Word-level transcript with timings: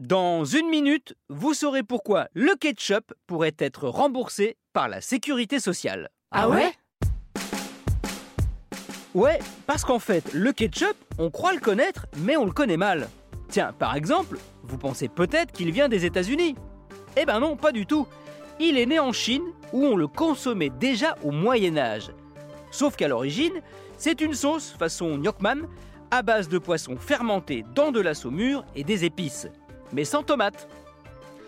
Dans 0.00 0.46
une 0.46 0.70
minute, 0.70 1.14
vous 1.28 1.52
saurez 1.52 1.82
pourquoi 1.82 2.28
le 2.32 2.54
ketchup 2.54 3.12
pourrait 3.26 3.56
être 3.58 3.86
remboursé 3.86 4.56
par 4.72 4.88
la 4.88 5.02
sécurité 5.02 5.60
sociale. 5.60 6.08
Ah 6.30 6.48
ouais 6.48 6.72
Ouais, 9.12 9.38
parce 9.66 9.84
qu'en 9.84 9.98
fait, 9.98 10.32
le 10.32 10.54
ketchup, 10.54 10.96
on 11.18 11.28
croit 11.28 11.52
le 11.52 11.60
connaître, 11.60 12.06
mais 12.16 12.38
on 12.38 12.46
le 12.46 12.50
connaît 12.50 12.78
mal. 12.78 13.10
Tiens, 13.48 13.74
par 13.78 13.94
exemple, 13.94 14.38
vous 14.62 14.78
pensez 14.78 15.08
peut-être 15.08 15.52
qu'il 15.52 15.70
vient 15.70 15.90
des 15.90 16.06
États-Unis. 16.06 16.54
Eh 17.18 17.26
ben 17.26 17.38
non, 17.38 17.58
pas 17.58 17.72
du 17.72 17.84
tout. 17.84 18.06
Il 18.58 18.78
est 18.78 18.86
né 18.86 18.98
en 18.98 19.12
Chine, 19.12 19.44
où 19.74 19.84
on 19.84 19.96
le 19.96 20.06
consommait 20.06 20.70
déjà 20.70 21.14
au 21.22 21.30
Moyen 21.30 21.76
Âge. 21.76 22.10
Sauf 22.70 22.96
qu'à 22.96 23.08
l'origine, 23.08 23.60
c'est 23.98 24.22
une 24.22 24.32
sauce 24.32 24.70
façon 24.70 25.18
gnocchman, 25.18 25.68
à 26.10 26.22
base 26.22 26.48
de 26.48 26.56
poissons 26.56 26.96
fermentés 26.96 27.66
dans 27.74 27.92
de 27.92 28.00
la 28.00 28.14
saumure 28.14 28.64
et 28.74 28.82
des 28.82 29.04
épices 29.04 29.46
mais 29.92 30.04
sans 30.04 30.22
tomate. 30.22 30.68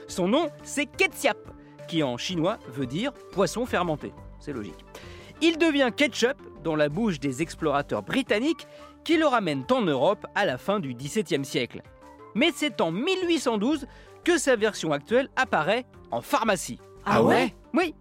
Son 0.09 0.29
nom, 0.29 0.51
c'est 0.63 0.87
ketchup, 0.87 1.39
qui 1.89 2.03
en 2.03 2.17
chinois 2.17 2.59
veut 2.69 2.87
dire 2.87 3.13
poisson 3.33 3.67
fermenté. 3.67 4.13
C'est 4.39 4.53
logique. 4.53 4.85
Il 5.41 5.59
devient 5.59 5.91
ketchup 5.97 6.37
dans 6.63 6.77
la 6.77 6.89
bouche 6.89 7.19
des 7.19 7.43
explorateurs 7.43 8.03
britanniques 8.03 8.67
qui 9.05 9.17
le 9.17 9.27
ramènent 9.27 9.65
en 9.71 9.83
Europe 9.83 10.27
à 10.35 10.45
la 10.45 10.59
fin 10.59 10.81
du 10.81 10.95
XVIIe 10.95 11.45
siècle. 11.45 11.83
Mais 12.35 12.51
c'est 12.55 12.81
en 12.81 12.93
1812 12.93 13.87
que 14.25 14.39
sa 14.39 14.57
version 14.57 14.93
actuelle 14.93 15.29
apparaît 15.37 15.85
en 16.11 16.21
pharmacie. 16.21 16.79
Ah 17.05 17.23
ouais? 17.23 17.55
Oui, 17.75 17.95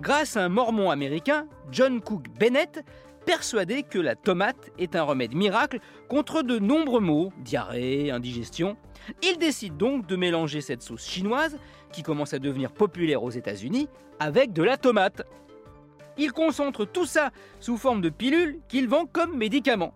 grâce 0.00 0.36
à 0.36 0.44
un 0.44 0.48
mormon 0.48 0.90
américain, 0.90 1.46
John 1.70 2.00
Cook 2.00 2.28
Bennett, 2.38 2.84
persuadé 3.26 3.82
que 3.82 3.98
la 3.98 4.16
tomate 4.16 4.70
est 4.78 4.96
un 4.96 5.02
remède 5.02 5.34
miracle 5.34 5.78
contre 6.08 6.42
de 6.42 6.58
nombreux 6.58 7.00
maux, 7.00 7.32
diarrhée, 7.38 8.10
indigestion. 8.10 8.76
Il 9.22 9.38
décide 9.38 9.76
donc 9.76 10.06
de 10.06 10.16
mélanger 10.16 10.60
cette 10.60 10.82
sauce 10.82 11.06
chinoise, 11.06 11.58
qui 11.92 12.02
commence 12.02 12.32
à 12.32 12.38
devenir 12.38 12.72
populaire 12.72 13.22
aux 13.22 13.30
États-Unis, 13.30 13.88
avec 14.18 14.52
de 14.52 14.62
la 14.62 14.76
tomate. 14.76 15.22
Il 16.16 16.32
concentre 16.32 16.84
tout 16.84 17.06
ça 17.06 17.30
sous 17.60 17.76
forme 17.76 18.00
de 18.00 18.08
pilules 18.08 18.60
qu'il 18.68 18.88
vend 18.88 19.06
comme 19.06 19.36
médicament. 19.36 19.94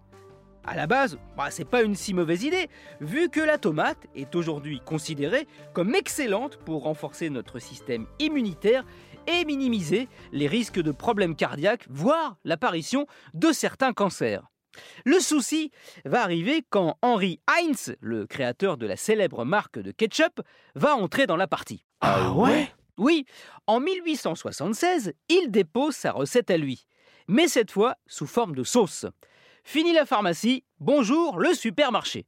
À 0.66 0.77
la 0.77 0.86
base, 0.86 1.19
bah, 1.36 1.50
c'est 1.50 1.69
pas 1.69 1.82
une 1.82 1.94
si 1.94 2.14
mauvaise 2.14 2.42
idée, 2.42 2.69
vu 3.00 3.28
que 3.28 3.41
la 3.41 3.58
tomate 3.58 4.06
est 4.14 4.34
aujourd'hui 4.34 4.80
considérée 4.82 5.47
comme 5.75 5.94
excellente 5.94 6.56
pour 6.56 6.84
renforcer 6.84 7.28
notre 7.28 7.58
système 7.58 8.06
immunitaire 8.19 8.84
et 9.27 9.44
minimiser 9.44 10.08
les 10.33 10.47
risques 10.47 10.80
de 10.80 10.91
problèmes 10.91 11.36
cardiaques, 11.36 11.86
voire 11.89 12.36
l'apparition 12.44 13.06
de 13.34 13.53
certains 13.53 13.92
cancers. 13.92 14.42
Le 15.05 15.20
souci 15.20 15.70
va 16.05 16.22
arriver 16.22 16.64
quand 16.69 16.98
Henry 17.03 17.41
Heinz, 17.48 17.94
le 18.00 18.27
créateur 18.27 18.77
de 18.77 18.86
la 18.86 18.97
célèbre 18.97 19.44
marque 19.44 19.78
de 19.78 19.92
ketchup, 19.92 20.41
va 20.75 20.97
entrer 20.97 21.27
dans 21.27 21.36
la 21.36 21.47
partie. 21.47 21.84
Ah 22.00 22.33
ouais? 22.33 22.69
Oui, 22.97 23.25
en 23.66 23.81
1876, 23.81 25.14
il 25.28 25.50
dépose 25.50 25.97
sa 25.97 26.12
recette 26.12 26.50
à 26.50 26.56
lui, 26.56 26.86
mais 27.27 27.48
cette 27.48 27.72
fois 27.72 27.97
sous 28.06 28.27
forme 28.27 28.54
de 28.54 28.62
sauce. 28.62 29.06
Fini 29.65 29.93
la 29.93 30.06
pharmacie, 30.06 30.65
bonjour 30.78 31.38
le 31.38 31.54
supermarché. 31.54 32.26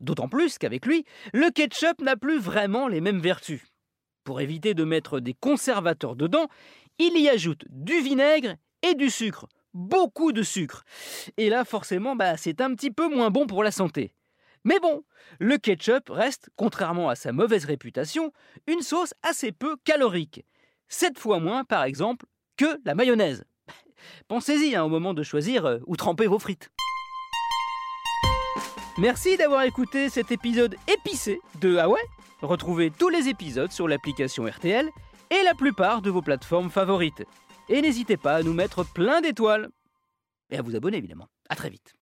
D'autant 0.00 0.28
plus 0.28 0.58
qu'avec 0.58 0.84
lui, 0.84 1.04
le 1.32 1.50
ketchup 1.50 2.00
n'a 2.02 2.16
plus 2.16 2.38
vraiment 2.38 2.88
les 2.88 3.00
mêmes 3.00 3.20
vertus. 3.20 3.62
Pour 4.24 4.40
éviter 4.40 4.74
de 4.74 4.84
mettre 4.84 5.20
des 5.20 5.34
conservateurs 5.34 6.16
dedans, 6.16 6.48
il 6.98 7.18
y 7.18 7.28
ajoute 7.28 7.64
du 7.68 8.00
vinaigre 8.00 8.54
et 8.82 8.94
du 8.94 9.10
sucre. 9.10 9.48
Beaucoup 9.74 10.32
de 10.32 10.42
sucre. 10.42 10.84
Et 11.36 11.48
là, 11.48 11.64
forcément, 11.64 12.14
bah, 12.14 12.36
c'est 12.36 12.60
un 12.60 12.74
petit 12.74 12.90
peu 12.90 13.08
moins 13.08 13.30
bon 13.30 13.46
pour 13.46 13.64
la 13.64 13.70
santé. 13.70 14.14
Mais 14.64 14.78
bon, 14.78 15.02
le 15.40 15.56
ketchup 15.56 16.08
reste, 16.08 16.50
contrairement 16.56 17.08
à 17.08 17.16
sa 17.16 17.32
mauvaise 17.32 17.64
réputation, 17.64 18.32
une 18.68 18.82
sauce 18.82 19.14
assez 19.22 19.50
peu 19.50 19.76
calorique. 19.84 20.44
Sept 20.88 21.18
fois 21.18 21.40
moins, 21.40 21.64
par 21.64 21.82
exemple, 21.82 22.26
que 22.56 22.78
la 22.84 22.94
mayonnaise. 22.94 23.44
Pensez-y 24.28 24.76
hein, 24.76 24.84
au 24.84 24.88
moment 24.88 25.14
de 25.14 25.22
choisir 25.22 25.66
euh, 25.66 25.78
où 25.86 25.96
tremper 25.96 26.26
vos 26.26 26.38
frites. 26.38 26.70
Merci 28.98 29.36
d'avoir 29.36 29.62
écouté 29.62 30.10
cet 30.10 30.30
épisode 30.30 30.76
épicé 30.86 31.40
de 31.60 31.78
Ah 31.78 31.88
ouais? 31.88 32.02
Retrouvez 32.42 32.90
tous 32.90 33.08
les 33.08 33.28
épisodes 33.28 33.70
sur 33.70 33.86
l'application 33.86 34.44
RTL 34.44 34.88
et 35.30 35.42
la 35.44 35.54
plupart 35.54 36.02
de 36.02 36.10
vos 36.10 36.22
plateformes 36.22 36.70
favorites. 36.70 37.24
Et 37.68 37.80
n'hésitez 37.80 38.16
pas 38.16 38.34
à 38.34 38.42
nous 38.42 38.52
mettre 38.52 38.84
plein 38.84 39.20
d'étoiles. 39.20 39.70
Et 40.50 40.58
à 40.58 40.62
vous 40.62 40.74
abonner 40.74 40.98
évidemment. 40.98 41.28
A 41.48 41.54
très 41.54 41.70
vite. 41.70 41.90